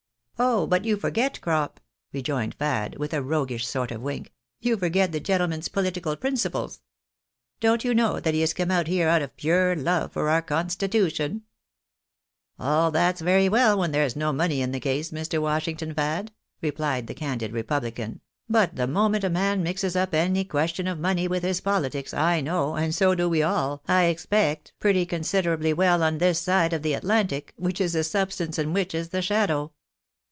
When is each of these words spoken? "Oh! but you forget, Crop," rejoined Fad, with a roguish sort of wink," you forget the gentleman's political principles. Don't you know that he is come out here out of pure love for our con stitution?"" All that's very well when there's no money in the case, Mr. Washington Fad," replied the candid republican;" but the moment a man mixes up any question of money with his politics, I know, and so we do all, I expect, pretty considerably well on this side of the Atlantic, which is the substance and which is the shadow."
"Oh! 0.51 0.65
but 0.65 0.85
you 0.85 0.97
forget, 0.97 1.39
Crop," 1.39 1.79
rejoined 2.11 2.55
Fad, 2.55 2.97
with 2.97 3.13
a 3.13 3.21
roguish 3.21 3.67
sort 3.67 3.91
of 3.91 4.01
wink," 4.01 4.33
you 4.59 4.75
forget 4.75 5.11
the 5.11 5.19
gentleman's 5.19 5.67
political 5.67 6.15
principles. 6.15 6.81
Don't 7.59 7.83
you 7.83 7.93
know 7.93 8.19
that 8.19 8.33
he 8.33 8.41
is 8.41 8.51
come 8.55 8.71
out 8.71 8.87
here 8.87 9.07
out 9.07 9.21
of 9.21 9.37
pure 9.37 9.75
love 9.75 10.11
for 10.13 10.29
our 10.29 10.41
con 10.41 10.69
stitution?"" 10.69 11.41
All 12.59 12.89
that's 12.89 13.21
very 13.21 13.49
well 13.49 13.77
when 13.77 13.91
there's 13.91 14.15
no 14.15 14.33
money 14.33 14.63
in 14.63 14.71
the 14.71 14.79
case, 14.79 15.11
Mr. 15.11 15.39
Washington 15.39 15.93
Fad," 15.93 16.31
replied 16.59 17.05
the 17.05 17.13
candid 17.13 17.51
republican;" 17.53 18.19
but 18.59 18.75
the 18.75 18.87
moment 18.87 19.23
a 19.23 19.29
man 19.29 19.61
mixes 19.61 19.95
up 19.95 20.11
any 20.15 20.43
question 20.43 20.87
of 20.87 20.97
money 20.97 21.27
with 21.27 21.43
his 21.43 21.61
politics, 21.61 22.15
I 22.15 22.41
know, 22.41 22.73
and 22.73 22.95
so 22.95 23.11
we 23.27 23.39
do 23.41 23.45
all, 23.45 23.83
I 23.87 24.05
expect, 24.05 24.73
pretty 24.79 25.05
considerably 25.05 25.71
well 25.71 26.01
on 26.01 26.17
this 26.17 26.39
side 26.39 26.73
of 26.73 26.81
the 26.81 26.93
Atlantic, 26.93 27.53
which 27.57 27.79
is 27.79 27.93
the 27.93 28.03
substance 28.03 28.57
and 28.57 28.73
which 28.73 28.95
is 28.95 29.09
the 29.09 29.21
shadow." 29.21 29.71